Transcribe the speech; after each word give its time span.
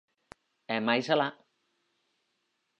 E 0.75 0.77
máis 0.87 1.07
alá. 1.13 1.29